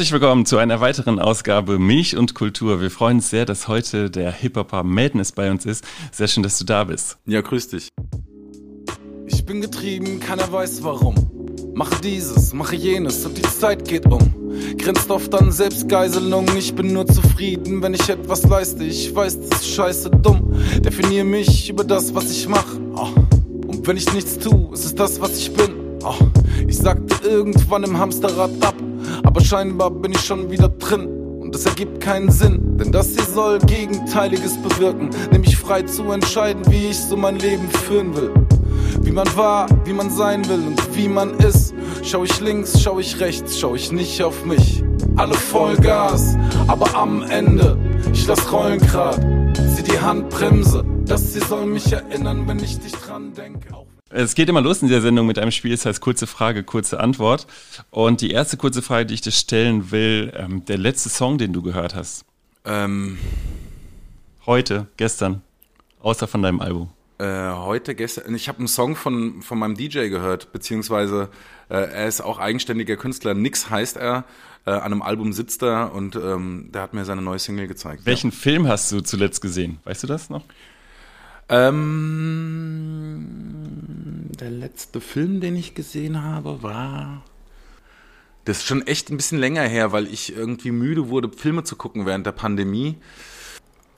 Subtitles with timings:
[0.00, 2.80] Herzlich willkommen zu einer weiteren Ausgabe Milch und Kultur.
[2.80, 5.84] Wir freuen uns sehr, dass heute der Hip-Hopper Madness bei uns ist.
[6.10, 7.18] Sehr schön, dass du da bist.
[7.26, 7.90] Ja, grüß dich.
[9.26, 11.16] Ich bin getrieben, keiner weiß warum.
[11.74, 14.34] Mache dieses, mache jenes und die Zeit geht um.
[14.78, 16.46] Grenzt oft an Selbstgeiselung.
[16.56, 18.84] Ich bin nur zufrieden, wenn ich etwas leiste.
[18.84, 20.54] Ich weiß, das ist scheiße dumm.
[20.78, 22.80] Definiere mich über das, was ich mache.
[22.94, 23.08] Oh.
[23.66, 25.79] Und wenn ich nichts tue, ist es das, was ich bin.
[26.02, 26.14] Oh.
[26.66, 28.74] Ich sagte irgendwann im Hamsterrad ab.
[29.22, 31.08] Aber scheinbar bin ich schon wieder drin.
[31.40, 35.10] Und es ergibt keinen Sinn, denn das hier soll Gegenteiliges bewirken.
[35.32, 38.32] Nämlich frei zu entscheiden, wie ich so mein Leben führen will.
[39.02, 41.74] Wie man war, wie man sein will und wie man ist.
[42.02, 44.84] Schau ich links, schau ich rechts, schau ich nicht auf mich.
[45.16, 46.36] Alle Vollgas,
[46.68, 47.76] aber am Ende,
[48.12, 49.20] ich lass rollen grad.
[49.74, 53.68] Zieh die Handbremse, das hier soll mich erinnern, wenn ich dich dran denke.
[54.12, 56.98] Es geht immer los in dieser Sendung mit einem Spiel, das heißt kurze Frage, kurze
[56.98, 57.46] Antwort.
[57.90, 61.52] Und die erste kurze Frage, die ich dir stellen will, ähm, der letzte Song, den
[61.52, 62.24] du gehört hast.
[62.64, 63.18] Ähm,
[64.46, 65.42] Heute, gestern,
[66.00, 66.90] außer von deinem Album.
[67.18, 71.28] äh, heute, gestern, ich habe einen Song von, von meinem DJ gehört, beziehungsweise
[71.68, 73.34] äh, er ist auch eigenständiger Künstler.
[73.34, 74.24] Nix heißt er.
[74.66, 78.04] Äh, an einem Album sitzt er und ähm, der hat mir seine neue Single gezeigt.
[78.06, 79.78] Welchen Film hast du zuletzt gesehen?
[79.84, 80.44] Weißt du das noch?
[81.48, 82.39] Ähm,
[84.40, 87.22] der letzte Film, den ich gesehen habe, war.
[88.44, 91.76] Das ist schon echt ein bisschen länger her, weil ich irgendwie müde wurde, Filme zu
[91.76, 92.96] gucken während der Pandemie.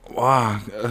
[0.09, 0.89] Boah, äh,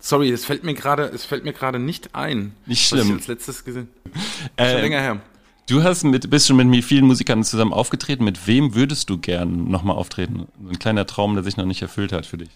[0.00, 2.52] sorry, es fällt mir gerade, es fällt mir gerade nicht ein.
[2.66, 3.16] Nicht Was ich schlimm.
[3.16, 3.88] als letztes gesehen.
[4.04, 4.14] Ist
[4.56, 5.20] schon Äh, länger her.
[5.68, 8.24] Du hast mit, bist schon mit mir vielen Musikern zusammen aufgetreten.
[8.24, 10.48] Mit wem würdest du gern nochmal auftreten?
[10.66, 12.50] Ein kleiner Traum, der sich noch nicht erfüllt hat für dich.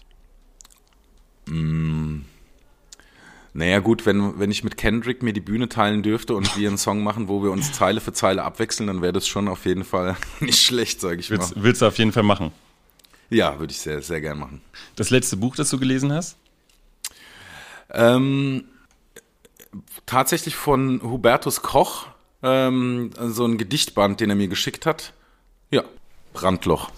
[3.55, 6.79] Naja gut, wenn, wenn ich mit Kendrick mir die Bühne teilen dürfte und wir einen
[6.79, 9.83] Song machen, wo wir uns Zeile für Zeile abwechseln, dann wäre das schon auf jeden
[9.83, 11.37] Fall nicht schlecht, sage ich mal.
[11.37, 12.51] Willst, willst du auf jeden Fall machen.
[13.29, 14.61] Ja, würde ich sehr, sehr gern machen.
[14.95, 16.35] Das letzte Buch, das du gelesen hast?
[17.91, 18.63] Ähm,
[20.05, 22.07] tatsächlich von Hubertus Koch,
[22.41, 25.13] ähm, so ein Gedichtband, den er mir geschickt hat.
[25.69, 25.83] Ja,
[26.33, 26.89] Brandloch.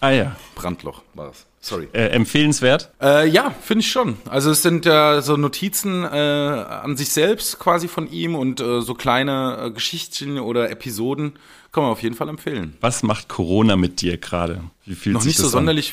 [0.00, 0.36] Ah ja.
[0.54, 1.46] Brandloch war es.
[1.60, 1.88] Sorry.
[1.92, 2.92] Äh, empfehlenswert?
[3.02, 4.16] Äh, ja, finde ich schon.
[4.28, 8.80] Also es sind ja so Notizen äh, an sich selbst quasi von ihm und äh,
[8.80, 11.34] so kleine äh, Geschichtchen oder Episoden
[11.72, 12.76] kann man auf jeden Fall empfehlen.
[12.80, 14.62] Was macht Corona mit dir gerade?
[14.86, 15.64] Wie fühlt Noch sich nicht das so an?
[15.64, 15.92] sonderlich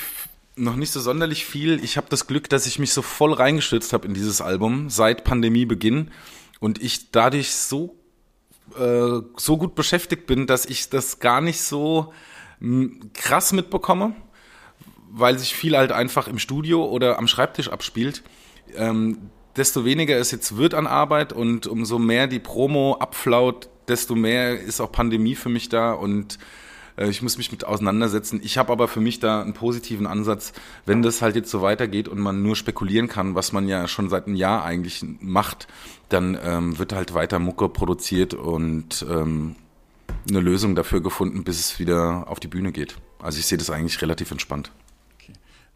[0.58, 1.84] noch nicht so sonderlich viel.
[1.84, 5.26] Ich habe das Glück, dass ich mich so voll reingestürzt habe in dieses Album seit
[5.26, 6.12] Pandemiebeginn
[6.62, 7.98] und ich dadurch so
[8.80, 12.14] äh, so gut beschäftigt bin, dass ich das gar nicht so
[13.14, 14.16] krass mitbekomme,
[15.12, 18.24] weil sich viel halt einfach im Studio oder am Schreibtisch abspielt.
[18.76, 24.16] Ähm, desto weniger es jetzt wird an Arbeit und umso mehr die Promo abflaut, desto
[24.16, 26.38] mehr ist auch Pandemie für mich da und
[26.98, 28.42] äh, ich muss mich mit auseinandersetzen.
[28.44, 30.54] Ich habe aber für mich da einen positiven Ansatz,
[30.86, 34.10] wenn das halt jetzt so weitergeht und man nur spekulieren kann, was man ja schon
[34.10, 35.68] seit einem Jahr eigentlich macht,
[36.10, 39.56] dann ähm, wird halt weiter Mucke produziert und ähm,
[40.28, 42.96] eine Lösung dafür gefunden, bis es wieder auf die Bühne geht.
[43.20, 44.72] Also ich sehe das eigentlich relativ entspannt.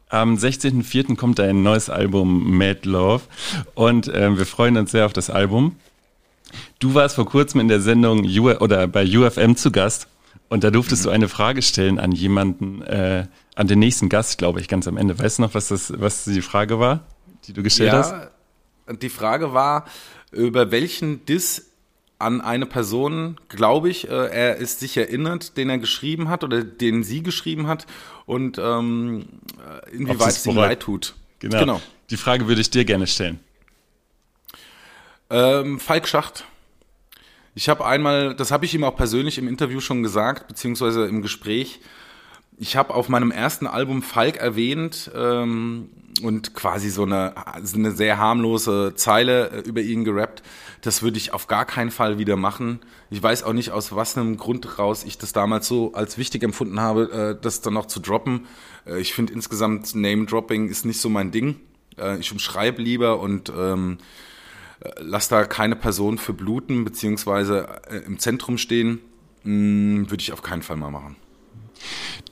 [0.09, 1.15] Am 16.04.
[1.15, 3.23] kommt dein neues Album Mad Love
[3.75, 5.75] und ähm, wir freuen uns sehr auf das Album.
[6.79, 10.07] Du warst vor kurzem in der Sendung U oder bei UFM zu Gast
[10.49, 14.59] und da durftest du eine Frage stellen an jemanden, äh, an den nächsten Gast, glaube
[14.59, 15.19] ich, ganz am Ende.
[15.19, 17.05] Weißt du noch, was das, was die Frage war,
[17.45, 18.11] die du gestellt hast?
[18.11, 19.85] Ja, die Frage war,
[20.31, 21.68] über welchen Diss
[22.19, 26.63] an eine Person, glaube ich, äh, er ist sich erinnert, den er geschrieben hat oder
[26.63, 27.87] den sie geschrieben hat
[28.25, 29.25] und ähm,
[29.57, 31.15] äh, inwieweit es ihm leid tut.
[31.39, 31.59] Genau.
[31.59, 31.81] genau.
[32.09, 33.39] Die Frage würde ich dir gerne stellen.
[35.29, 36.43] Ähm, Falk Schacht.
[37.55, 41.21] Ich habe einmal, das habe ich ihm auch persönlich im Interview schon gesagt, beziehungsweise im
[41.21, 41.79] Gespräch.
[42.57, 45.89] Ich habe auf meinem ersten Album Falk erwähnt ähm,
[46.21, 47.33] und quasi so eine,
[47.63, 50.43] so eine sehr harmlose Zeile äh, über ihn gerappt.
[50.81, 52.79] Das würde ich auf gar keinen Fall wieder machen.
[53.09, 56.43] Ich weiß auch nicht, aus was einem Grund raus ich das damals so als wichtig
[56.43, 58.47] empfunden habe, äh, das dann noch zu droppen.
[58.85, 61.59] Äh, ich finde insgesamt Name-Dropping ist nicht so mein Ding.
[62.21, 63.97] Ich umschreibe lieber und ähm,
[64.99, 69.01] lass da keine Person für bluten, beziehungsweise im Zentrum stehen,
[69.43, 71.17] mh, würde ich auf keinen Fall mal machen.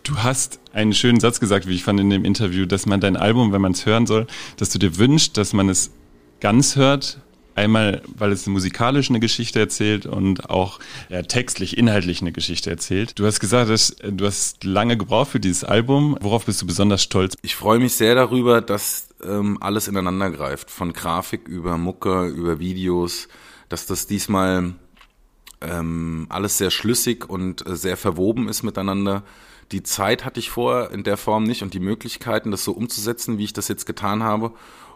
[0.04, 3.18] Du hast einen schönen Satz gesagt, wie ich fand in dem Interview, dass man dein
[3.18, 4.28] Album, wenn man es hören soll,
[4.58, 5.92] dass du dir wünschst, dass man es
[6.40, 7.20] ganz hört.
[7.56, 10.80] Einmal, weil es musikalisch eine Geschichte erzählt und auch
[11.10, 13.18] ja, textlich, inhaltlich eine Geschichte erzählt.
[13.18, 16.16] Du hast gesagt, dass, du hast lange gebraucht für dieses Album.
[16.22, 17.36] Worauf bist du besonders stolz?
[17.42, 20.70] Ich freue mich sehr darüber, dass ähm, alles ineinander greift.
[20.70, 23.28] Von Grafik über Mucke, über Videos,
[23.70, 24.76] dass das diesmal
[25.62, 29.24] ähm, alles sehr schlüssig und äh, sehr verwoben ist miteinander.
[29.72, 33.38] Die Zeit hatte ich vorher in der Form nicht und die Möglichkeiten, das so umzusetzen,
[33.38, 34.54] wie ich das jetzt getan habe.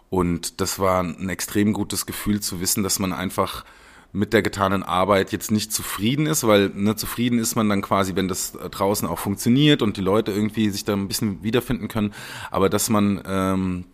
[0.08, 3.64] Und das war ein extrem gutes Gefühl zu wissen, dass man einfach
[4.12, 8.14] mit der getanen Arbeit jetzt nicht zufrieden ist, weil ne, zufrieden ist man dann quasi,
[8.14, 12.12] wenn das draußen auch funktioniert und die Leute irgendwie sich da ein bisschen wiederfinden können,
[12.50, 13.84] aber dass man ähm,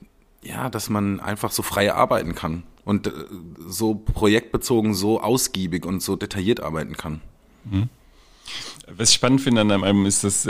[0.49, 3.13] ja, dass man einfach so frei arbeiten kann und äh,
[3.67, 7.21] so projektbezogen, so ausgiebig und so detailliert arbeiten kann.
[7.65, 7.89] Mhm.
[8.89, 10.47] Was ich spannend finde an deinem Album ist, dass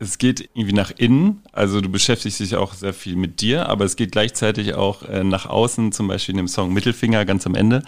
[0.00, 3.84] es geht irgendwie nach innen, also du beschäftigst dich auch sehr viel mit dir, aber
[3.84, 7.54] es geht gleichzeitig auch äh, nach außen, zum Beispiel in dem Song Mittelfinger ganz am
[7.54, 7.82] Ende.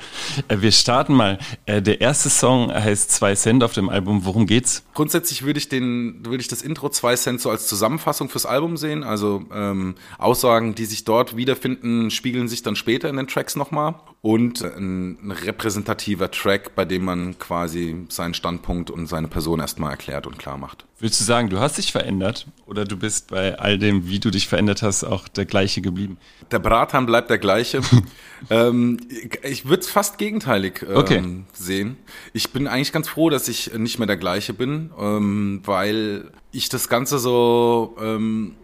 [0.49, 1.39] Äh, wir starten mal.
[1.65, 4.27] Äh, der erste Song heißt Zwei Cent auf dem Album.
[4.27, 4.85] Worum geht's?
[4.93, 8.77] Grundsätzlich würde ich den, würde ich das Intro Zwei Cent so als Zusammenfassung fürs Album
[8.77, 9.05] sehen.
[9.05, 13.95] Also ähm, Aussagen, die sich dort wiederfinden, spiegeln sich dann später in den Tracks nochmal.
[14.21, 19.93] Und ein, ein repräsentativer Track, bei dem man quasi seinen Standpunkt und seine Person erstmal
[19.93, 20.87] erklärt und klar macht.
[21.03, 24.31] Willst du sagen, du hast dich verändert oder du bist bei all dem, wie du
[24.31, 26.17] dich verändert hast, auch der gleiche geblieben?
[26.53, 27.81] Der Bratan bleibt der gleiche.
[28.51, 29.01] ähm,
[29.43, 31.23] ich würde es fast gegenteilig ähm, okay.
[31.55, 31.97] sehen.
[32.33, 36.69] Ich bin eigentlich ganz froh, dass ich nicht mehr der gleiche bin, ähm, weil ich
[36.69, 38.55] das Ganze so ähm,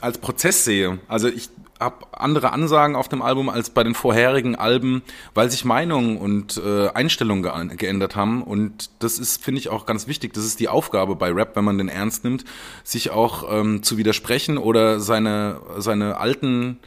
[0.00, 0.98] als Prozess sehe.
[1.08, 1.50] Also ich
[1.80, 5.02] habe andere Ansagen auf dem Album als bei den vorherigen Alben,
[5.34, 8.42] weil sich Meinungen und äh, Einstellungen ge geändert haben.
[8.42, 10.32] Und das ist, finde ich, auch ganz wichtig.
[10.34, 12.44] Das ist die Aufgabe bei Rap, wenn man den ernst nimmt,
[12.82, 16.78] sich auch ähm, zu widersprechen oder seine, seine alten,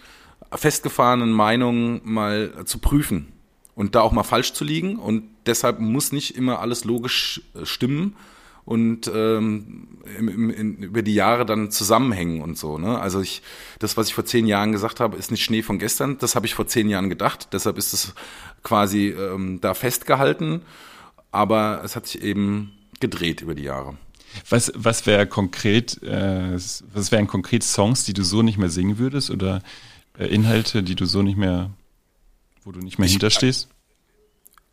[0.53, 3.31] festgefahrenen Meinungen mal zu prüfen
[3.75, 4.97] und da auch mal falsch zu liegen.
[4.97, 8.15] Und deshalb muss nicht immer alles logisch äh, stimmen
[8.71, 12.77] und ähm, im, im, in, über die Jahre dann zusammenhängen und so.
[12.77, 12.97] Ne?
[12.97, 13.41] Also ich,
[13.79, 16.17] das, was ich vor zehn Jahren gesagt habe, ist nicht Schnee von gestern.
[16.19, 17.49] Das habe ich vor zehn Jahren gedacht.
[17.51, 18.13] Deshalb ist es
[18.63, 20.61] quasi ähm, da festgehalten.
[21.31, 22.71] Aber es hat sich eben
[23.01, 23.97] gedreht über die Jahre.
[24.49, 28.99] Was, was wäre konkret, äh, was wären konkret Songs, die du so nicht mehr singen
[28.99, 29.61] würdest oder
[30.17, 31.71] äh, Inhalte, die du so nicht mehr,
[32.63, 33.67] wo du nicht mehr ich, hinterstehst?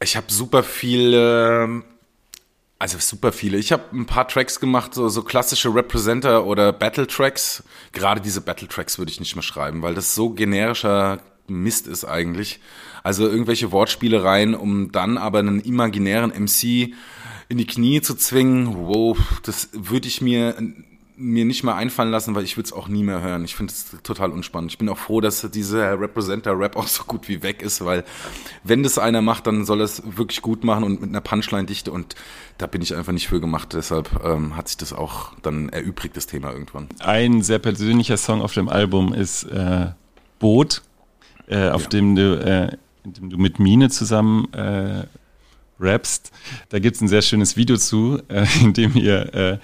[0.00, 1.83] Ich habe super viele
[2.79, 3.59] also super viele.
[3.59, 7.65] Ich habe ein paar Tracks gemacht, so, so klassische Representer oder Battle Tracks.
[7.93, 12.05] Gerade diese Battle Tracks würde ich nicht mehr schreiben, weil das so generischer Mist ist
[12.05, 12.61] eigentlich.
[13.03, 16.95] Also irgendwelche Wortspielereien, um dann aber einen imaginären MC
[17.49, 18.77] in die Knie zu zwingen.
[18.77, 20.55] Wow, das würde ich mir
[21.19, 23.44] mir nicht mehr einfallen lassen, weil ich würde es auch nie mehr hören.
[23.44, 24.70] Ich finde es total unspannend.
[24.70, 28.05] Ich bin auch froh, dass dieser Representer-Rap auch so gut wie weg ist, weil
[28.62, 31.91] wenn das einer macht, dann soll er es wirklich gut machen und mit einer Punchline-Dichte
[31.91, 32.15] und
[32.56, 33.75] da bin ich einfach nicht für gemacht.
[33.75, 36.88] Deshalb ähm, hat sich das auch dann erübrigt, das Thema irgendwann.
[37.00, 39.88] Ein sehr persönlicher Song auf dem Album ist äh,
[40.38, 40.82] Boot,
[41.49, 41.88] äh, auf ja.
[41.88, 45.05] dem du, äh, dem du mit Mine zusammen äh,
[45.81, 46.31] rappst.
[46.69, 49.59] Da gibt's ein sehr schönes Video zu, äh, in dem ihr äh,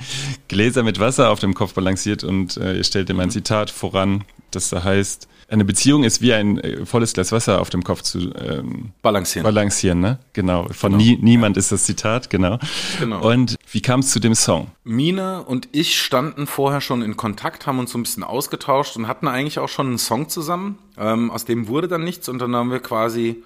[0.49, 4.25] Gläser mit Wasser auf dem Kopf balanciert und äh, ihr stellt ihm ein Zitat voran,
[4.51, 8.03] das da heißt, eine Beziehung ist wie ein äh, volles Glas Wasser auf dem Kopf
[8.03, 9.45] zu ähm, balancieren.
[9.45, 10.19] Balancieren, ne?
[10.33, 10.69] Genau.
[10.71, 11.05] Von genau.
[11.05, 11.61] Nie, niemand ja.
[11.61, 12.59] ist das Zitat, genau.
[12.99, 13.31] genau.
[13.31, 14.69] Und wie kam es zu dem Song?
[14.85, 19.07] Mine und ich standen vorher schon in Kontakt, haben uns so ein bisschen ausgetauscht und
[19.07, 20.79] hatten eigentlich auch schon einen Song zusammen.
[20.97, 23.43] Ähm, aus dem wurde dann nichts und dann haben wir quasi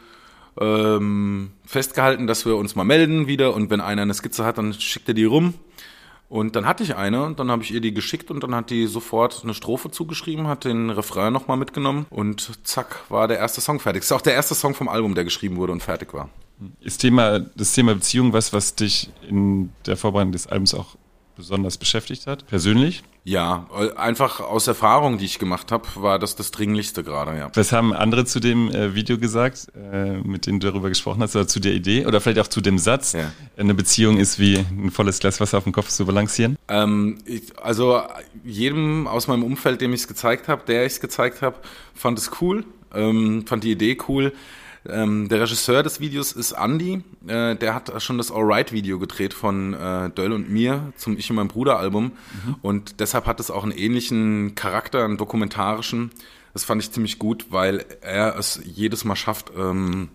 [0.60, 4.74] ähm, festgehalten, dass wir uns mal melden wieder und wenn einer eine Skizze hat, dann
[4.74, 5.54] schickt er die rum.
[6.28, 8.68] Und dann hatte ich eine und dann habe ich ihr die geschickt und dann hat
[8.68, 13.62] die sofort eine Strophe zugeschrieben, hat den Refrain nochmal mitgenommen und zack, war der erste
[13.62, 14.02] Song fertig.
[14.02, 16.28] Das ist auch der erste Song vom Album, der geschrieben wurde und fertig war.
[16.80, 20.96] Ist Thema, das Thema Beziehung was, was dich in der Vorbereitung des Albums auch
[21.34, 23.04] besonders beschäftigt hat, persönlich?
[23.28, 23.66] Ja,
[23.96, 27.50] einfach aus Erfahrung, die ich gemacht habe, war das das Dringlichste gerade, ja.
[27.52, 31.36] Was haben andere zu dem äh, Video gesagt, äh, mit denen du darüber gesprochen hast,
[31.36, 33.30] oder zu der Idee, oder vielleicht auch zu dem Satz, ja.
[33.58, 36.56] eine Beziehung ist wie ein volles Glas Wasser auf dem Kopf zu balancieren?
[36.68, 38.00] Ähm, ich, also
[38.44, 41.56] jedem aus meinem Umfeld, dem ich es gezeigt habe, der ich es gezeigt habe,
[41.94, 44.32] fand es cool, ähm, fand die Idee cool.
[44.88, 47.02] Ähm, der Regisseur des Videos ist Andy.
[47.26, 51.36] Äh, der hat schon das Alright-Video gedreht von äh, Döll und mir zum Ich und
[51.36, 52.12] mein Bruder-Album.
[52.44, 52.56] Mhm.
[52.62, 56.10] Und deshalb hat es auch einen ähnlichen Charakter, einen dokumentarischen.
[56.52, 60.08] Das fand ich ziemlich gut, weil er es jedes Mal schafft, ähm,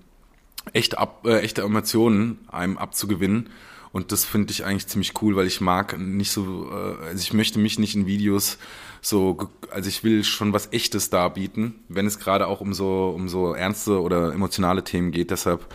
[0.73, 3.49] echte, ab, äh, echte Emotionen einem abzugewinnen.
[3.93, 7.31] Und das finde ich eigentlich ziemlich cool, weil ich mag nicht so, äh, also ich
[7.31, 8.57] möchte mich nicht in Videos
[9.01, 9.37] so,
[9.69, 13.53] also ich will schon was Echtes darbieten, wenn es gerade auch um so, um so
[13.53, 15.29] ernste oder emotionale Themen geht.
[15.29, 15.71] Deshalb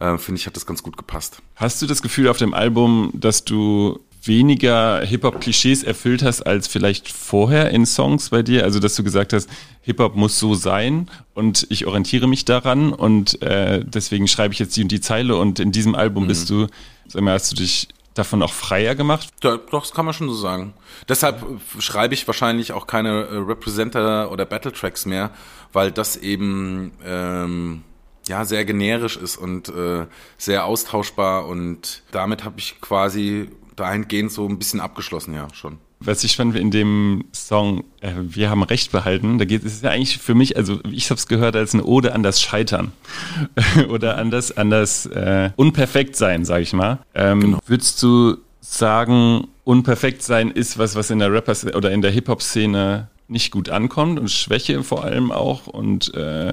[0.00, 1.38] äh, finde ich, hat das ganz gut gepasst.
[1.54, 7.08] Hast du das Gefühl auf dem Album, dass du weniger Hip-Hop-Klischees erfüllt hast als vielleicht
[7.08, 8.64] vorher in Songs bei dir?
[8.64, 9.48] Also, dass du gesagt hast,
[9.80, 14.76] Hip-Hop muss so sein und ich orientiere mich daran und äh, deswegen schreibe ich jetzt
[14.76, 16.28] die und die Zeile und in diesem Album mhm.
[16.28, 16.66] bist du,
[17.06, 19.28] sag mal, hast du dich davon auch freier gemacht?
[19.40, 20.74] Doch, das kann man schon so sagen.
[21.08, 21.44] Deshalb
[21.78, 25.30] schreibe ich wahrscheinlich auch keine äh, Representer oder Battle Tracks mehr,
[25.72, 27.82] weil das eben ähm,
[28.28, 30.06] ja sehr generisch ist und äh,
[30.36, 36.24] sehr austauschbar und damit habe ich quasi dahingehend so ein bisschen abgeschlossen, ja, schon was
[36.24, 40.18] ich fand in dem Song äh, Wir haben Recht behalten, da geht es ja eigentlich
[40.18, 42.92] für mich, also ich habe es gehört als eine Ode an das Scheitern
[43.88, 46.98] oder an das, an das äh, Unperfektsein, sag ich mal.
[47.14, 47.58] Ähm, genau.
[47.66, 53.08] Würdest du sagen, unperfekt sein ist was, was in der Rapper oder in der Hip-Hop-Szene
[53.28, 56.52] nicht gut ankommt und Schwäche vor allem auch und äh,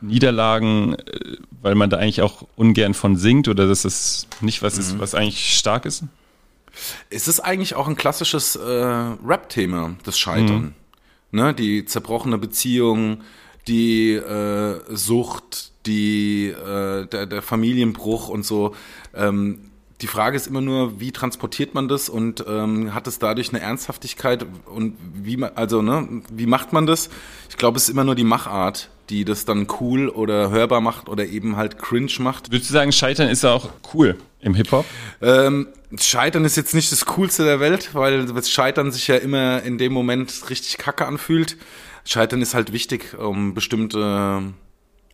[0.00, 4.74] Niederlagen, äh, weil man da eigentlich auch ungern von singt oder dass das nicht was
[4.74, 4.80] mhm.
[4.80, 6.04] ist, was eigentlich stark ist?
[7.10, 10.74] Es ist eigentlich auch ein klassisches äh, Rap-Thema, das Scheitern.
[11.30, 11.38] Mhm.
[11.38, 11.54] Ne?
[11.54, 13.22] Die zerbrochene Beziehung,
[13.68, 18.74] die äh, Sucht, die, äh, der, der Familienbruch und so.
[19.14, 19.70] Ähm,
[20.02, 23.60] die Frage ist immer nur, wie transportiert man das und ähm, hat es dadurch eine
[23.60, 27.08] Ernsthaftigkeit und wie man, also ne, wie macht man das?
[27.48, 31.08] Ich glaube, es ist immer nur die Machart, die das dann cool oder hörbar macht
[31.08, 32.50] oder eben halt cringe macht.
[32.50, 34.84] Würdest du sagen, Scheitern ist auch cool im Hip-Hop?
[35.22, 39.62] Ähm, Scheitern ist jetzt nicht das Coolste der Welt, weil das Scheitern sich ja immer
[39.62, 41.56] in dem Moment richtig kacke anfühlt.
[42.04, 44.52] Scheitern ist halt wichtig, um bestimmte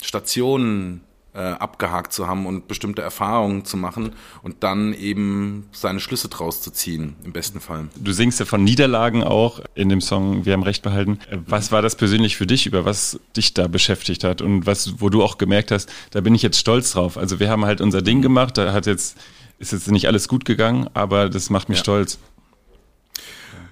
[0.03, 1.03] Stationen
[1.35, 4.13] äh, abgehakt zu haben und bestimmte Erfahrungen zu machen
[4.43, 7.89] und dann eben seine Schlüsse draus zu ziehen, im besten Fall.
[7.97, 11.19] Du singst ja von Niederlagen auch in dem Song Wir haben Recht behalten.
[11.31, 15.01] Äh, was war das persönlich für dich, über was dich da beschäftigt hat und was,
[15.01, 17.17] wo du auch gemerkt hast, da bin ich jetzt stolz drauf.
[17.17, 19.17] Also wir haben halt unser Ding gemacht, da hat jetzt,
[19.59, 21.85] ist jetzt nicht alles gut gegangen, aber das macht mich ja.
[21.85, 22.19] stolz.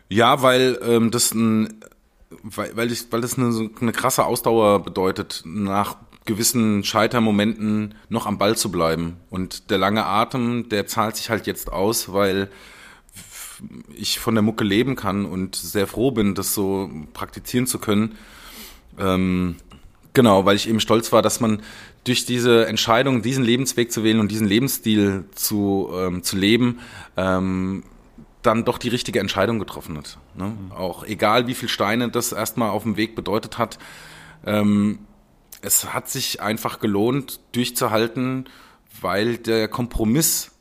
[0.09, 1.81] Ja, weil ähm, das ein
[2.43, 5.97] weil, weil, ich, weil das eine, eine krasse Ausdauer bedeutet, nach
[6.30, 9.16] gewissen Scheitermomenten noch am Ball zu bleiben.
[9.30, 12.50] Und der lange Atem, der zahlt sich halt jetzt aus, weil
[13.94, 18.16] ich von der Mucke leben kann und sehr froh bin, das so praktizieren zu können.
[18.99, 19.56] Ähm,
[20.12, 21.62] genau, weil ich eben stolz war, dass man
[22.04, 26.78] durch diese Entscheidung, diesen Lebensweg zu wählen und diesen Lebensstil zu, ähm, zu leben,
[27.16, 27.84] ähm,
[28.42, 30.18] dann doch die richtige Entscheidung getroffen hat.
[30.34, 30.46] Ne?
[30.46, 30.72] Mhm.
[30.72, 33.78] Auch egal, wie viele Steine das erstmal auf dem Weg bedeutet hat.
[34.46, 35.00] Ähm,
[35.62, 38.49] es hat sich einfach gelohnt, durchzuhalten,
[39.00, 40.52] weil der Kompromiss,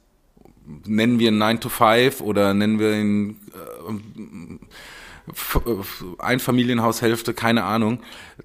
[0.85, 4.59] nennen wir ihn 9 to 5 oder nennen wir ihn äh,
[6.19, 7.99] Einfamilienhaushälfte, keine Ahnung,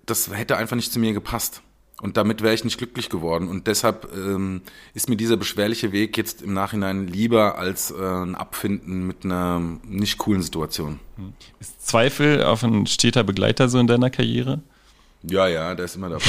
[0.06, 1.62] das hätte einfach nicht zu mir gepasst.
[2.00, 3.48] Und damit wäre ich nicht glücklich geworden.
[3.48, 4.62] Und deshalb ähm,
[4.94, 9.62] ist mir dieser beschwerliche Weg jetzt im Nachhinein lieber als äh, ein Abfinden mit einer
[9.84, 10.98] nicht coolen Situation.
[11.60, 14.60] Ist Zweifel auf ein steter Begleiter so in deiner Karriere?
[15.28, 16.24] Ja, ja, der ist immer dabei.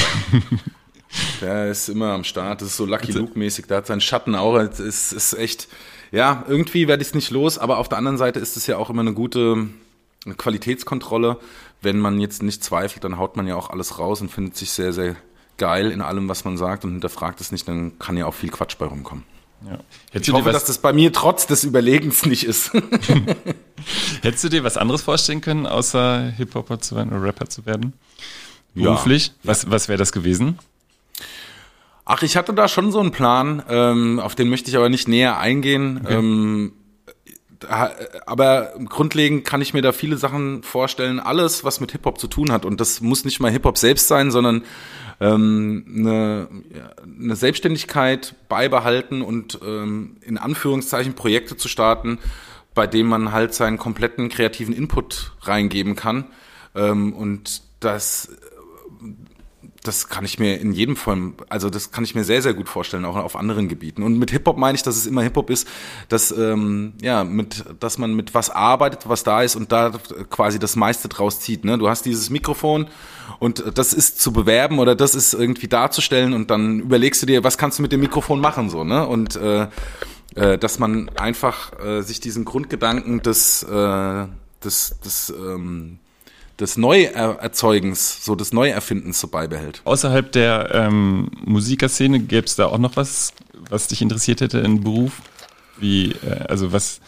[1.40, 2.60] der ist immer am Start.
[2.60, 3.66] Das ist so Lucky Luke-mäßig.
[3.66, 4.56] Der hat seinen Schatten auch.
[4.56, 5.68] Es ist, ist echt,
[6.12, 7.58] ja, irgendwie werde ich es nicht los.
[7.58, 9.68] Aber auf der anderen Seite ist es ja auch immer eine gute
[10.36, 11.38] Qualitätskontrolle.
[11.82, 14.70] Wenn man jetzt nicht zweifelt, dann haut man ja auch alles raus und findet sich
[14.70, 15.16] sehr, sehr
[15.58, 17.68] geil in allem, was man sagt und hinterfragt es nicht.
[17.68, 19.24] Dann kann ja auch viel Quatsch bei rumkommen.
[19.64, 19.78] Ja.
[20.12, 22.72] ich hoffe, dass das bei mir trotz des Überlegens nicht ist.
[24.22, 27.94] Hättest du dir was anderes vorstellen können, außer Hip-Hopper zu werden oder Rapper zu werden?
[28.76, 29.28] Beruflich?
[29.28, 29.32] Ja.
[29.42, 30.58] Was, was wäre das gewesen?
[32.04, 35.08] Ach, ich hatte da schon so einen Plan, ähm, auf den möchte ich aber nicht
[35.08, 36.00] näher eingehen.
[36.04, 36.14] Okay.
[36.14, 36.72] Ähm,
[38.26, 42.52] aber grundlegend kann ich mir da viele Sachen vorstellen, alles, was mit Hip-Hop zu tun
[42.52, 42.64] hat.
[42.64, 44.62] Und das muss nicht mal Hip-Hop selbst sein, sondern
[45.20, 46.48] ähm, eine,
[47.04, 52.18] eine Selbstständigkeit beibehalten und ähm, in Anführungszeichen Projekte zu starten,
[52.74, 56.26] bei denen man halt seinen kompletten kreativen Input reingeben kann.
[56.74, 58.30] Ähm, und das
[59.86, 62.68] das kann ich mir in jedem Fall, also das kann ich mir sehr, sehr gut
[62.68, 64.02] vorstellen, auch auf anderen Gebieten.
[64.02, 65.68] Und mit Hip-Hop meine ich, dass es immer Hip-Hop ist,
[66.08, 69.92] dass, ähm, ja, mit, dass man mit was arbeitet, was da ist und da
[70.30, 71.64] quasi das meiste draus zieht.
[71.64, 71.78] Ne?
[71.78, 72.88] Du hast dieses Mikrofon
[73.38, 77.44] und das ist zu bewerben oder das ist irgendwie darzustellen und dann überlegst du dir,
[77.44, 79.06] was kannst du mit dem Mikrofon machen, so, ne?
[79.06, 79.68] Und äh,
[80.36, 84.26] äh, dass man einfach äh, sich diesen Grundgedanken des, äh,
[84.62, 85.98] des, des ähm,
[86.58, 89.82] des Neuerzeugens, so des Neuerfindens so beibehält.
[89.84, 93.32] Außerhalb der ähm, Musikerszene gäbe es da auch noch was,
[93.68, 95.12] was dich interessiert hätte in Beruf?
[95.78, 97.00] Wie, äh, also was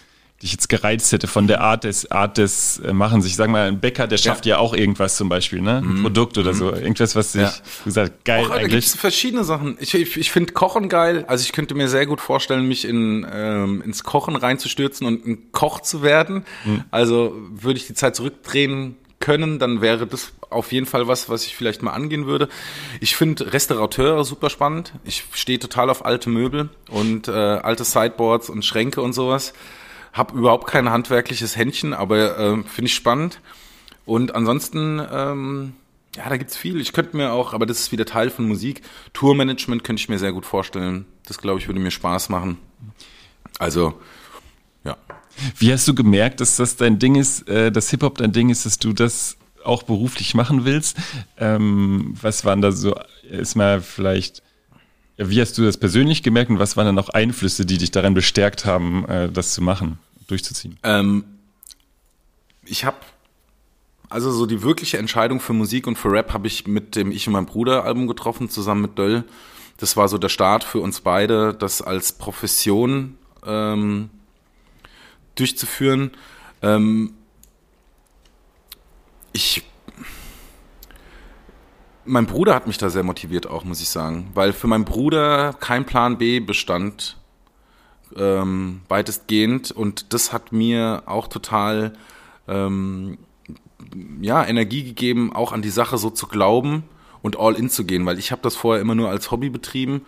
[0.43, 3.26] dich jetzt gereizt hätte von der Art des Art des äh, Machens.
[3.26, 5.78] Ich sag mal, ein Bäcker, der schafft ja, ja auch irgendwas zum Beispiel, ne?
[5.78, 6.02] Ein mhm.
[6.02, 6.59] Produkt oder mhm.
[6.59, 6.73] so.
[6.73, 7.52] Irgendwas, was sich, ja.
[7.85, 8.62] gesagt, geil Och, eigentlich.
[8.62, 9.76] Da gibt's verschiedene Sachen.
[9.81, 11.25] Ich, ich, ich finde Kochen geil.
[11.26, 15.50] Also ich könnte mir sehr gut vorstellen, mich in, ähm, ins Kochen reinzustürzen und ein
[15.50, 16.45] Koch zu werden.
[16.64, 16.85] Mhm.
[16.93, 18.97] Also würde ich die Zeit zurückdrehen
[19.29, 22.49] können, dann wäre das auf jeden Fall was, was ich vielleicht mal angehen würde.
[22.99, 24.95] Ich finde Restaurateure super spannend.
[25.05, 29.53] Ich stehe total auf alte Möbel und äh, alte Sideboards und Schränke und sowas.
[30.15, 33.43] Hab überhaupt kein handwerkliches Händchen, aber äh, finde ich spannend.
[34.07, 35.75] Und ansonsten, ähm,
[36.17, 36.81] ja, da gibt's viel.
[36.81, 38.81] Ich könnte mir auch, aber das ist wieder Teil von Musik.
[39.13, 41.05] Tourmanagement könnte ich mir sehr gut vorstellen.
[41.27, 42.57] Das, glaube ich, würde mir Spaß machen.
[43.59, 43.93] Also.
[45.57, 48.66] Wie hast du gemerkt, dass das dein Ding ist, äh, dass Hip-Hop dein Ding ist,
[48.66, 50.97] dass du das auch beruflich machen willst?
[51.37, 52.95] Ähm, was waren da so,
[53.28, 54.42] ist mal vielleicht,
[55.16, 58.14] wie hast du das persönlich gemerkt und was waren dann noch Einflüsse, die dich daran
[58.14, 60.78] bestärkt haben, äh, das zu machen, durchzuziehen?
[60.83, 61.25] Ähm,
[62.64, 62.99] ich habe
[64.11, 67.26] also so die wirkliche Entscheidung für Musik und für Rap habe ich mit dem Ich
[67.26, 69.25] und mein Bruder Album getroffen, zusammen mit Döll.
[69.76, 73.16] Das war so der Start für uns beide, das als Profession
[73.47, 74.11] ähm,
[75.38, 76.11] durchzuführen.
[76.62, 77.14] Ähm,
[79.33, 79.62] ich
[82.09, 85.52] mein Bruder hat mich da sehr motiviert auch, muss ich sagen, weil für meinen Bruder
[85.52, 87.18] kein Plan B bestand,
[88.16, 91.92] ähm, weitestgehend und das hat mir auch total
[92.49, 93.18] ähm,
[94.21, 96.85] ja, Energie gegeben, auch an die Sache so zu glauben
[97.23, 100.07] und all in zu gehen, weil ich habe das vorher immer nur als Hobby betrieben.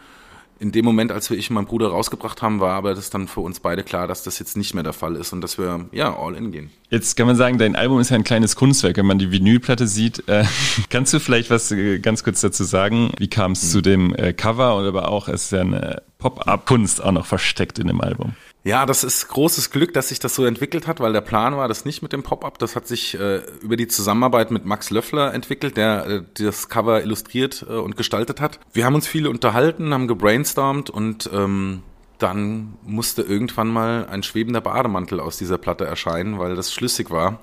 [0.60, 3.28] In dem Moment, als wir ich und mein Bruder rausgebracht haben, war aber das dann
[3.28, 5.86] für uns beide klar, dass das jetzt nicht mehr der Fall ist und dass wir
[5.90, 6.70] ja all in gehen.
[6.90, 9.86] Jetzt kann man sagen, dein Album ist ja ein kleines Kunstwerk, wenn man die Vinylplatte
[9.86, 10.28] sieht.
[10.28, 10.44] Äh,
[10.90, 13.10] kannst du vielleicht was äh, ganz kurz dazu sagen?
[13.16, 13.68] Wie kam es hm.
[13.70, 17.78] zu dem äh, Cover und aber auch es ist ja eine Pop-up-Kunst auch noch versteckt
[17.78, 18.34] in dem Album?
[18.62, 21.66] Ja, das ist großes Glück, dass sich das so entwickelt hat, weil der Plan war
[21.66, 22.58] das nicht mit dem Pop-up.
[22.58, 27.00] Das hat sich äh, über die Zusammenarbeit mit Max Löffler entwickelt, der äh, das Cover
[27.00, 28.60] illustriert äh, und gestaltet hat.
[28.74, 31.82] Wir haben uns viele unterhalten, haben gebrainstormt und ähm,
[32.18, 37.40] dann musste irgendwann mal ein schwebender Bademantel aus dieser Platte erscheinen, weil das schlüssig war.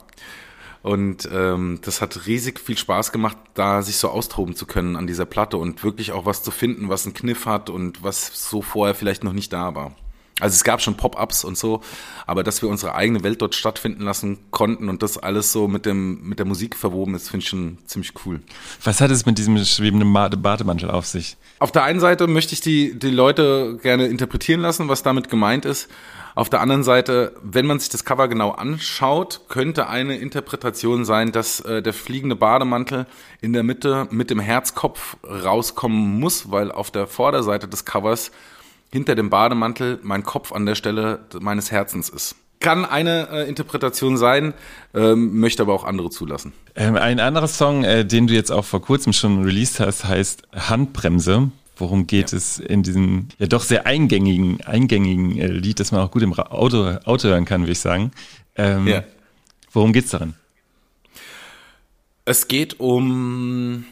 [0.83, 5.07] Und ähm, das hat riesig viel Spaß gemacht, da sich so austoben zu können an
[5.07, 8.61] dieser Platte und wirklich auch was zu finden, was einen Kniff hat und was so
[8.61, 9.95] vorher vielleicht noch nicht da war.
[10.39, 11.81] Also es gab schon Pop-ups und so,
[12.27, 15.85] aber dass wir unsere eigene Welt dort stattfinden lassen konnten und das alles so mit
[15.87, 18.41] dem mit der Musik verwoben ist, finde ich schon ziemlich cool.
[18.83, 21.37] Was hat es mit diesem schwebenden Bademantel auf sich?
[21.57, 25.65] Auf der einen Seite möchte ich die die Leute gerne interpretieren lassen, was damit gemeint
[25.65, 25.89] ist.
[26.35, 31.31] Auf der anderen Seite, wenn man sich das Cover genau anschaut, könnte eine Interpretation sein,
[31.31, 33.07] dass äh, der fliegende Bademantel
[33.41, 38.29] in der Mitte mit dem Herzkopf rauskommen muss, weil auf der Vorderseite des Covers
[38.91, 42.35] hinter dem Bademantel mein Kopf an der Stelle meines Herzens ist.
[42.59, 44.53] Kann eine äh, Interpretation sein,
[44.95, 46.53] ähm, möchte aber auch andere zulassen.
[46.75, 50.43] Ähm, ein anderer Song, äh, den du jetzt auch vor kurzem schon released hast, heißt
[50.55, 51.51] Handbremse.
[51.75, 52.37] Worum geht ja.
[52.37, 56.33] es in diesem ja doch sehr eingängigen, eingängigen äh, Lied, das man auch gut im
[56.33, 58.11] Auto, Auto hören kann, würde ich sagen.
[58.55, 59.03] Ähm, ja.
[59.71, 60.33] Worum geht's darin?
[62.25, 63.85] Es geht um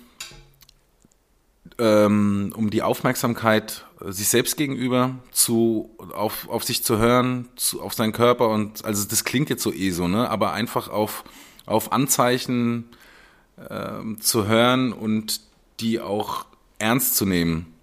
[1.77, 7.81] ähm, um die Aufmerksamkeit äh, sich selbst gegenüber zu auf, auf sich zu hören, zu,
[7.81, 10.29] auf seinen Körper und also das klingt jetzt so eh so, ne?
[10.29, 11.23] Aber einfach auf
[11.65, 12.85] auf Anzeichen
[13.69, 15.41] ähm, zu hören und
[15.79, 16.45] die auch
[16.79, 17.73] ernst zu nehmen,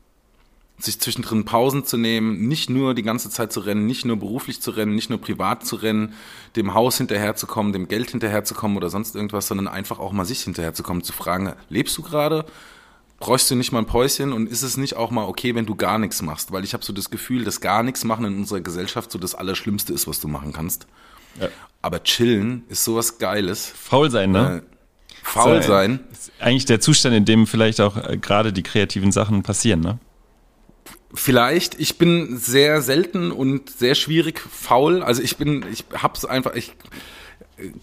[0.78, 4.60] sich zwischendrin Pausen zu nehmen, nicht nur die ganze Zeit zu rennen, nicht nur beruflich
[4.60, 6.14] zu rennen, nicht nur privat zu rennen,
[6.56, 11.04] dem Haus hinterherzukommen, dem Geld hinterherzukommen oder sonst irgendwas, sondern einfach auch mal sich hinterherzukommen,
[11.04, 12.44] zu fragen, lebst du gerade?
[13.22, 15.76] Bräuchst du nicht mal ein Päuschen und ist es nicht auch mal okay, wenn du
[15.76, 16.50] gar nichts machst?
[16.50, 19.36] Weil ich habe so das Gefühl, dass gar nichts machen in unserer Gesellschaft so das
[19.36, 20.88] Allerschlimmste ist, was du machen kannst.
[21.40, 21.48] Ja.
[21.82, 23.72] Aber chillen ist sowas Geiles.
[23.76, 24.64] Faul sein, ne?
[24.64, 26.00] Äh, faul so, sein.
[26.10, 30.00] Ist eigentlich der Zustand, in dem vielleicht auch äh, gerade die kreativen Sachen passieren, ne?
[31.14, 31.78] Vielleicht.
[31.78, 35.00] Ich bin sehr selten und sehr schwierig faul.
[35.00, 36.72] Also ich bin, ich hab's einfach, ich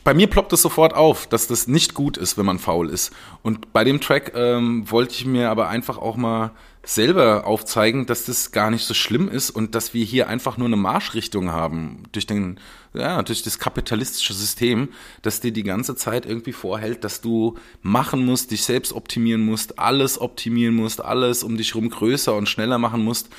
[0.03, 3.11] bei mir ploppt es sofort auf, dass das nicht gut ist, wenn man faul ist.
[3.43, 6.51] Und bei dem Track ähm, wollte ich mir aber einfach auch mal
[6.83, 10.67] selber aufzeigen, dass das gar nicht so schlimm ist und dass wir hier einfach nur
[10.67, 12.59] eine Marschrichtung haben durch den,
[12.93, 14.89] ja, durch das kapitalistische System,
[15.21, 19.77] dass dir die ganze Zeit irgendwie vorhält, dass du machen musst, dich selbst optimieren musst,
[19.77, 23.29] alles optimieren musst, alles um dich rum größer und schneller machen musst.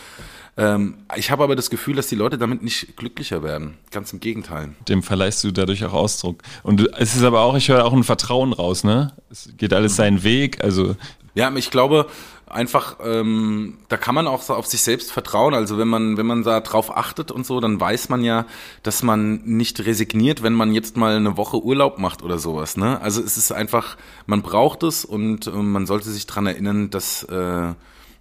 [0.60, 3.78] Ähm, ich habe aber das Gefühl, dass die Leute damit nicht glücklicher werden.
[3.90, 4.74] Ganz im Gegenteil.
[4.88, 6.42] Dem verleihst du dadurch auch Ausdruck.
[6.62, 9.14] Und es ist aber auch, ich höre auch ein Vertrauen raus, ne?
[9.30, 10.62] Es geht alles seinen Weg.
[10.62, 10.96] Also
[11.34, 12.06] ja, ich glaube
[12.46, 15.54] einfach, ähm, da kann man auch so auf sich selbst vertrauen.
[15.54, 18.44] Also wenn man, wenn man da drauf achtet und so, dann weiß man ja,
[18.82, 22.76] dass man nicht resigniert, wenn man jetzt mal eine Woche Urlaub macht oder sowas.
[22.76, 23.00] Ne?
[23.00, 23.96] Also es ist einfach,
[24.26, 27.72] man braucht es und äh, man sollte sich dran erinnern, dass äh,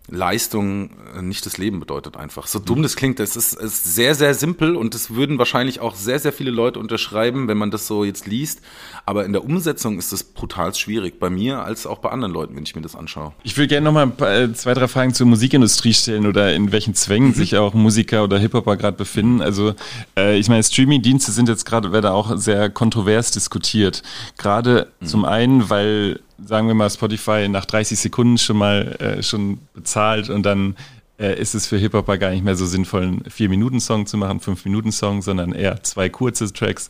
[0.09, 2.47] Leistung äh, nicht das Leben bedeutet einfach.
[2.47, 5.95] So dumm das klingt, es ist, ist sehr, sehr simpel und das würden wahrscheinlich auch
[5.95, 8.61] sehr, sehr viele Leute unterschreiben, wenn man das so jetzt liest.
[9.05, 12.55] Aber in der Umsetzung ist es brutal schwierig, bei mir als auch bei anderen Leuten,
[12.55, 13.33] wenn ich mir das anschaue.
[13.43, 17.29] Ich will gerne nochmal äh, zwei, drei Fragen zur Musikindustrie stellen oder in welchen Zwängen
[17.29, 17.33] mhm.
[17.33, 19.41] sich auch Musiker oder Hip-Hopper gerade befinden.
[19.41, 19.73] Also
[20.17, 24.03] äh, ich meine, Streaming-Dienste sind jetzt gerade, werden auch sehr kontrovers diskutiert.
[24.37, 25.05] Gerade mhm.
[25.05, 30.29] zum einen, weil sagen wir mal, Spotify nach 30 Sekunden schon mal äh, schon bezahlt
[30.29, 30.75] und dann
[31.19, 35.21] äh, ist es für Hip-Hopper gar nicht mehr so sinnvoll, einen 4-Minuten-Song zu machen, 5-Minuten-Song,
[35.21, 36.89] sondern eher zwei kurze Tracks.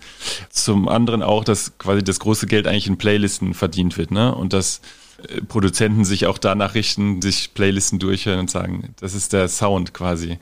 [0.50, 4.34] Zum anderen auch, dass quasi das große Geld eigentlich in Playlisten verdient wird, ne?
[4.34, 4.82] Und dass
[5.28, 9.94] äh, Produzenten sich auch danach richten, sich Playlisten durchhören und sagen, das ist der Sound
[9.94, 10.38] quasi.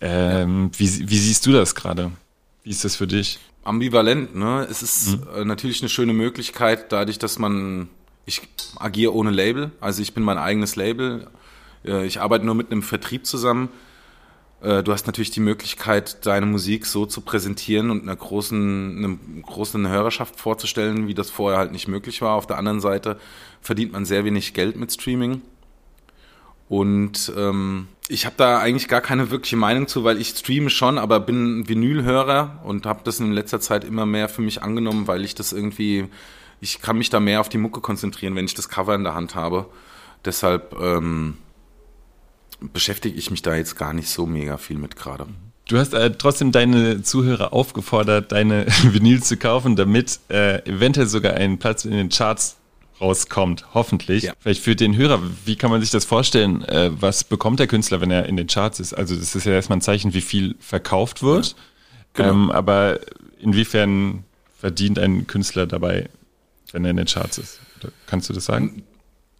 [0.00, 0.78] Ähm, ja.
[0.78, 2.12] wie, wie siehst du das gerade?
[2.62, 3.40] Wie ist das für dich?
[3.64, 4.66] Ambivalent, ne?
[4.70, 5.46] Es ist mhm.
[5.48, 7.88] natürlich eine schöne Möglichkeit, dadurch, dass man
[8.24, 8.42] ich
[8.78, 11.28] agiere ohne Label, also ich bin mein eigenes Label.
[11.84, 13.68] Äh, ich arbeite nur mit einem Vertrieb zusammen.
[14.62, 19.42] Äh, du hast natürlich die Möglichkeit, deine Musik so zu präsentieren und einer großen, einer
[19.42, 22.36] großen Hörerschaft vorzustellen, wie das vorher halt nicht möglich war.
[22.36, 23.18] Auf der anderen Seite
[23.60, 25.42] verdient man sehr wenig Geld mit Streaming.
[26.72, 30.96] Und ähm, ich habe da eigentlich gar keine wirkliche Meinung zu, weil ich streame schon,
[30.96, 35.22] aber bin Vinylhörer und habe das in letzter Zeit immer mehr für mich angenommen, weil
[35.22, 36.08] ich das irgendwie
[36.62, 39.14] ich kann mich da mehr auf die Mucke konzentrieren, wenn ich das Cover in der
[39.14, 39.66] Hand habe.
[40.24, 41.36] Deshalb ähm,
[42.60, 45.26] beschäftige ich mich da jetzt gar nicht so mega viel mit gerade.
[45.68, 51.34] Du hast äh, trotzdem deine Zuhörer aufgefordert, deine Vinyl zu kaufen, damit äh, eventuell sogar
[51.34, 52.56] ein Platz in den Charts
[53.02, 54.22] rauskommt, hoffentlich.
[54.24, 54.32] Ja.
[54.38, 56.62] Vielleicht für den Hörer, wie kann man sich das vorstellen?
[56.64, 58.94] Äh, was bekommt der Künstler, wenn er in den Charts ist?
[58.94, 61.48] Also das ist ja erstmal ein Zeichen, wie viel verkauft wird.
[61.48, 62.30] Ja, genau.
[62.30, 63.00] ähm, aber
[63.40, 64.24] inwiefern
[64.58, 66.08] verdient ein Künstler dabei
[66.72, 67.60] wenn er in den Charts ist.
[68.06, 68.82] Kannst du das sagen?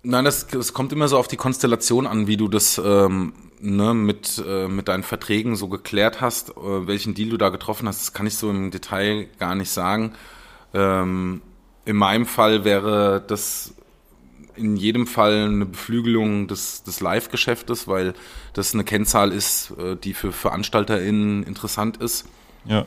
[0.02, 3.94] Nein, das, das kommt immer so auf die Konstellation an, wie du das ähm, ne,
[3.94, 8.00] mit, äh, mit deinen Verträgen so geklärt hast, äh, welchen Deal du da getroffen hast.
[8.00, 10.12] Das kann ich so im Detail gar nicht sagen.
[10.74, 11.40] Ähm,
[11.84, 13.74] in meinem Fall wäre das
[14.54, 18.14] in jedem Fall eine Beflügelung des, des Live-Geschäftes, weil
[18.52, 22.26] das eine Kennzahl ist, äh, die für VeranstalterInnen interessant ist.
[22.64, 22.86] Ja.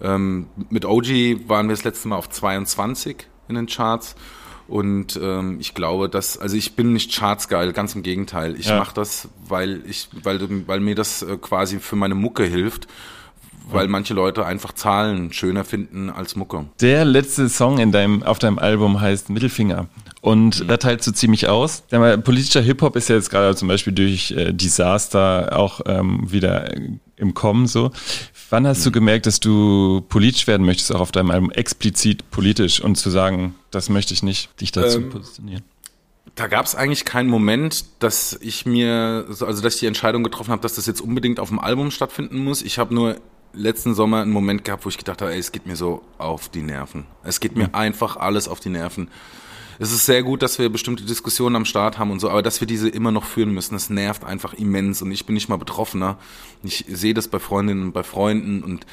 [0.00, 4.14] Ähm, mit OG waren wir das letzte Mal auf 22 in den Charts.
[4.68, 8.56] Und ähm, ich glaube, dass, also ich bin nicht chartsgeil, ganz im Gegenteil.
[8.58, 8.78] Ich ja.
[8.78, 12.86] mache das, weil ich, weil, weil mir das äh, quasi für meine Mucke hilft
[13.70, 16.66] weil manche Leute einfach Zahlen schöner finden als Mucke.
[16.80, 19.88] Der letzte Song in deinem, auf deinem Album heißt Mittelfinger.
[20.20, 20.68] Und mhm.
[20.68, 21.82] da teilst du ziemlich aus.
[22.24, 26.72] Politischer Hip-Hop ist ja jetzt gerade zum Beispiel durch äh, Disaster auch ähm, wieder
[27.16, 27.90] im Kommen so.
[28.50, 28.84] Wann hast mhm.
[28.84, 33.10] du gemerkt, dass du politisch werden möchtest, auch auf deinem Album explizit politisch und zu
[33.10, 35.62] sagen, das möchte ich nicht, dich dazu ähm, positionieren?
[36.34, 40.50] Da gab es eigentlich keinen Moment, dass ich mir, also dass ich die Entscheidung getroffen
[40.50, 42.62] habe, dass das jetzt unbedingt auf dem Album stattfinden muss.
[42.62, 43.16] Ich habe nur
[43.52, 46.48] letzten Sommer einen Moment gehabt, wo ich gedacht habe, ey, es geht mir so auf
[46.48, 47.06] die Nerven.
[47.22, 47.74] Es geht mir mhm.
[47.74, 49.08] einfach alles auf die Nerven
[49.82, 52.60] es ist sehr gut, dass wir bestimmte Diskussionen am Start haben und so, aber dass
[52.60, 55.56] wir diese immer noch führen müssen, das nervt einfach immens und ich bin nicht mal
[55.56, 56.18] Betroffener.
[56.62, 58.86] Ich sehe das bei Freundinnen und bei Freunden und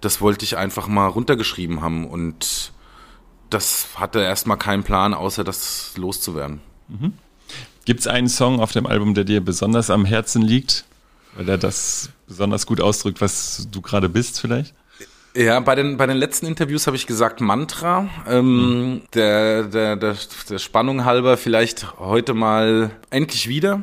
[0.00, 2.72] das wollte ich einfach mal runtergeschrieben haben und
[3.50, 6.60] das hatte erstmal keinen Plan, außer das loszuwerden.
[6.88, 7.12] Mhm.
[7.84, 10.84] Gibt es einen Song auf dem Album, der dir besonders am Herzen liegt?
[11.34, 14.74] Weil er das besonders gut ausdrückt, was du gerade bist, vielleicht?
[15.34, 18.08] Ja, bei den, bei den letzten Interviews habe ich gesagt Mantra.
[18.28, 19.02] Ähm, mhm.
[19.14, 20.16] der, der, der,
[20.48, 23.82] der Spannung halber vielleicht heute mal endlich wieder,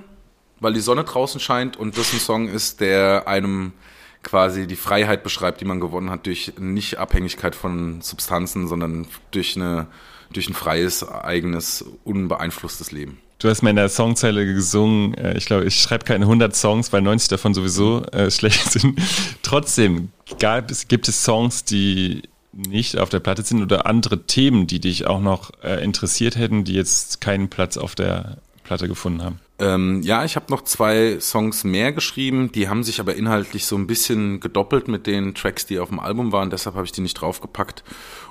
[0.59, 3.73] weil die Sonne draußen scheint und das ein Song ist, der einem
[4.21, 9.55] quasi die Freiheit beschreibt, die man gewonnen hat durch nicht Abhängigkeit von Substanzen, sondern durch
[9.55, 9.87] eine
[10.33, 13.19] durch ein freies, eigenes, unbeeinflusstes Leben.
[13.39, 16.91] Du hast mir in der Songzeile gesungen, äh, ich glaube, ich schreibe keine 100 Songs,
[16.91, 18.99] weil 90 davon sowieso äh, schlecht sind.
[19.43, 24.67] Trotzdem gab es, gibt es Songs, die nicht auf der Platte sind oder andere Themen,
[24.67, 28.37] die dich auch noch äh, interessiert hätten, die jetzt keinen Platz auf der
[28.69, 29.39] Platte gefunden haben?
[29.57, 33.75] Ähm, ja, ich habe noch zwei Songs mehr geschrieben, die haben sich aber inhaltlich so
[33.75, 37.01] ein bisschen gedoppelt mit den Tracks, die auf dem Album waren, deshalb habe ich die
[37.01, 37.83] nicht draufgepackt.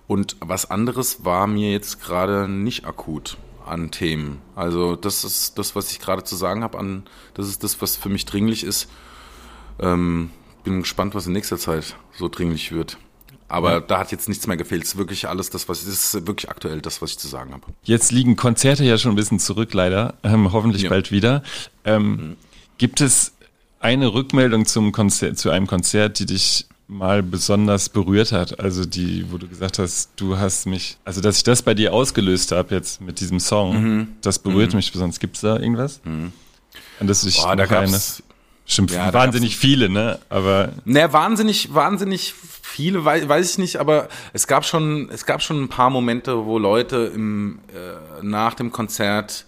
[0.07, 4.41] Und was anderes war mir jetzt gerade nicht akut an Themen.
[4.55, 7.03] Also das ist das, was ich gerade zu sagen habe.
[7.35, 8.89] Das ist das, was für mich dringlich ist.
[9.81, 10.31] Ähm,
[10.63, 12.97] bin gespannt, was in nächster Zeit so dringlich wird.
[13.49, 13.81] Aber ja.
[13.81, 14.83] da hat jetzt nichts mehr gefehlt.
[14.85, 17.53] Es ist wirklich alles das, was es ist wirklich aktuell das, was ich zu sagen
[17.53, 17.65] habe.
[17.83, 20.15] Jetzt liegen Konzerte ja schon ein bisschen zurück, leider.
[20.23, 20.91] Ähm, hoffentlich ja.
[20.91, 21.43] bald wieder.
[21.85, 22.37] Ähm, mhm.
[22.77, 23.33] Gibt es
[23.81, 28.61] eine Rückmeldung zum Konzert, zu einem Konzert, die dich mal besonders berührt hat?
[28.61, 31.95] Also die, wo du gesagt hast, du hast mich, also dass ich das bei dir
[31.95, 34.09] ausgelöst habe jetzt mit diesem Song, mhm.
[34.21, 34.77] das berührt mhm.
[34.77, 35.21] mich besonders.
[35.21, 36.01] Gibt es da irgendwas?
[36.05, 36.33] Mhm.
[37.01, 38.23] An das du dich Boah, da erinnerst?
[38.71, 40.19] Stimmt, Ja, wahnsinnig viele, ne?
[40.29, 45.43] Aber Ne, wahnsinnig, wahnsinnig viele, weiß, weiß ich nicht, aber es gab schon, es gab
[45.43, 49.47] schon ein paar Momente, wo Leute im, äh, nach dem Konzert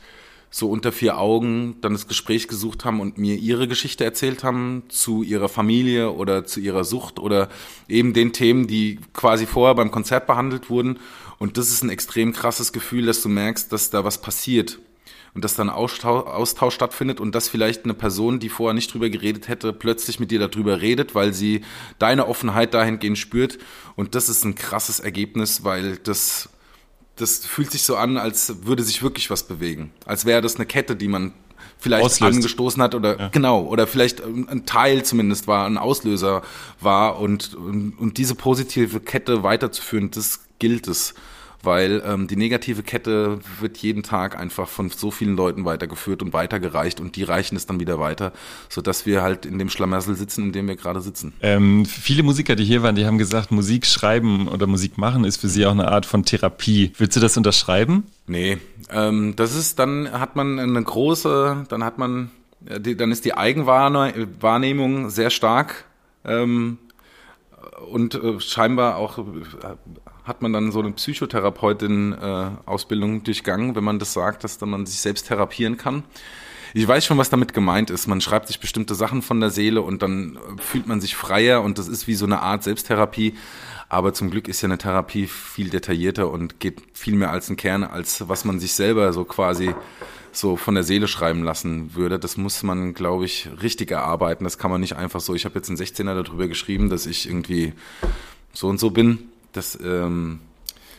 [0.49, 4.85] so unter vier Augen dann das Gespräch gesucht haben und mir ihre Geschichte erzählt haben
[4.89, 7.51] zu ihrer Familie oder zu ihrer Sucht oder
[7.89, 10.99] eben den Themen, die quasi vorher beim Konzert behandelt wurden.
[11.39, 14.79] Und das ist ein extrem krasses Gefühl, dass du merkst, dass da was passiert
[15.35, 19.11] und dass dann Austausch, Austausch stattfindet und dass vielleicht eine Person, die vorher nicht drüber
[19.11, 21.63] geredet hätte, plötzlich mit dir darüber redet, weil sie
[21.99, 23.59] deine Offenheit dahingehend spürt.
[23.97, 26.49] Und das ist ein krasses Ergebnis, weil das,
[27.17, 29.93] das fühlt sich so an, als würde sich wirklich was bewegen.
[30.05, 31.33] Als wäre das eine Kette, die man
[31.79, 32.37] vielleicht Auslöst.
[32.37, 36.43] angestoßen hat oder genau oder vielleicht ein Teil zumindest war ein Auslöser
[36.81, 41.15] war und und, und diese positive Kette weiterzuführen das gilt es
[41.63, 46.33] weil ähm, die negative Kette wird jeden Tag einfach von so vielen Leuten weitergeführt und
[46.33, 48.33] weitergereicht und die reichen es dann wieder weiter,
[48.69, 51.33] sodass wir halt in dem Schlamassel sitzen, in dem wir gerade sitzen.
[51.43, 55.41] ähm, viele Musiker, die hier waren, die haben gesagt, Musik schreiben oder Musik machen ist
[55.41, 56.93] für sie auch eine Art von Therapie.
[56.97, 58.05] Willst du das unterschreiben?
[58.27, 58.59] Nee,
[58.91, 62.31] ähm, das ist, dann hat man eine große, dann hat man,
[62.67, 65.85] äh, dann ist die Eigenwahrnehmung sehr stark
[66.25, 66.79] ähm,
[67.91, 69.23] und äh, scheinbar auch äh,
[70.25, 75.01] hat man dann so eine Psychotherapeutin-Ausbildung durchgangen, wenn man das sagt, dass dann man sich
[75.01, 76.05] selbst therapieren kann.
[76.73, 78.07] Ich weiß schon, was damit gemeint ist.
[78.07, 81.63] Man schreibt sich bestimmte Sachen von der Seele und dann äh, fühlt man sich freier
[81.63, 83.35] und das ist wie so eine Art Selbsttherapie.
[83.89, 87.57] Aber zum Glück ist ja eine Therapie viel detaillierter und geht viel mehr als ein
[87.57, 89.75] Kern, als was man sich selber so quasi
[90.31, 92.21] so von der Seele schreiben lassen würde.
[92.21, 94.45] Das muss man, glaube ich, richtig erarbeiten.
[94.45, 95.35] Das kann man nicht einfach so.
[95.35, 97.73] Ich habe jetzt einen 16er darüber geschrieben, dass ich irgendwie
[98.53, 99.30] so und so bin.
[99.53, 100.41] Das ähm,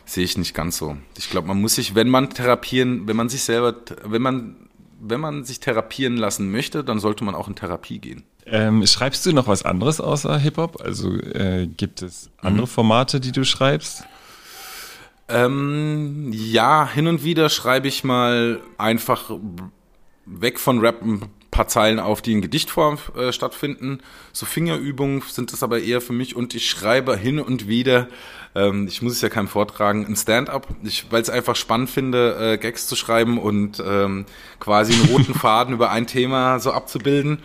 [0.05, 0.97] sehe ich nicht ganz so.
[1.17, 4.55] Ich glaube, man muss sich, wenn man therapieren, wenn man sich selber, wenn man
[5.01, 8.23] wenn man sich therapieren lassen möchte, dann sollte man auch in Therapie gehen.
[8.45, 10.81] Ähm, schreibst du noch was anderes außer Hip-Hop?
[10.81, 14.03] Also äh, gibt es andere Formate, die du schreibst?
[15.27, 19.31] Ähm, ja, hin und wieder schreibe ich mal einfach
[20.25, 23.99] weg von Rap ein paar Zeilen auf, die in Gedichtform äh, stattfinden.
[24.31, 28.07] So Fingerübungen sind es aber eher für mich und ich schreibe hin und wieder,
[28.55, 30.67] ähm, ich muss es ja keinem vortragen, ein Stand-up,
[31.09, 34.25] weil es einfach spannend finde, äh, Gags zu schreiben und ähm,
[34.59, 37.39] quasi einen roten Faden über ein Thema so abzubilden.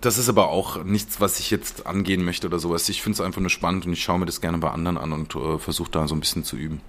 [0.00, 2.88] Das ist aber auch nichts, was ich jetzt angehen möchte oder sowas.
[2.88, 5.12] Ich finde es einfach nur spannend und ich schaue mir das gerne bei anderen an
[5.12, 6.80] und äh, versuche da so ein bisschen zu üben.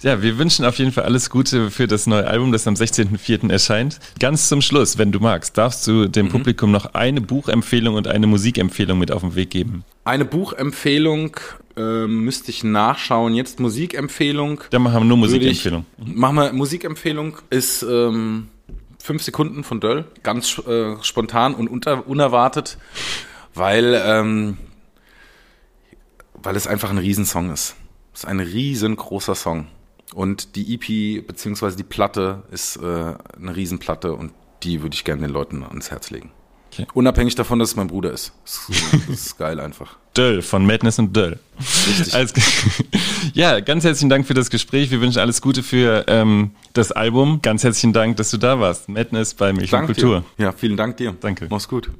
[0.00, 3.50] Ja, wir wünschen auf jeden Fall alles Gute für das neue Album, das am 16.04.
[3.50, 3.98] erscheint.
[4.20, 8.28] Ganz zum Schluss, wenn du magst, darfst du dem Publikum noch eine Buchempfehlung und eine
[8.28, 9.84] Musikempfehlung mit auf den Weg geben.
[10.04, 11.36] Eine Buchempfehlung
[11.76, 13.34] ähm, müsste ich nachschauen.
[13.34, 14.60] Jetzt Musikempfehlung.
[14.70, 15.84] Dann machen wir nur Würde ich- Musikempfehlung.
[15.98, 18.48] Machen wir Musikempfehlung ist ähm,
[19.02, 22.78] fünf Sekunden von Döll, ganz äh, spontan und unter, unerwartet,
[23.54, 24.58] weil ähm,
[26.40, 27.74] weil es einfach ein Riesensong ist.
[28.14, 29.66] Es ist ein riesengroßer Song
[30.14, 35.22] und die EP beziehungsweise die Platte ist äh, eine Riesenplatte und die würde ich gerne
[35.22, 36.32] den Leuten ans Herz legen.
[36.72, 36.86] Okay.
[36.94, 38.32] Unabhängig davon, dass es mein Bruder ist.
[38.44, 39.96] Das ist, das ist geil einfach.
[40.16, 41.38] Döll von Madness und Döll.
[41.58, 42.14] Richtig.
[42.14, 42.32] Alles,
[43.34, 44.90] ja, ganz herzlichen Dank für das Gespräch.
[44.90, 47.40] Wir wünschen alles Gute für ähm, das Album.
[47.42, 48.88] Ganz herzlichen Dank, dass du da warst.
[48.88, 50.24] Madness bei Milch und Danke Kultur.
[50.36, 50.44] dir.
[50.44, 51.14] Ja, vielen Dank dir.
[51.20, 51.46] Danke.
[51.50, 51.90] Mach's gut.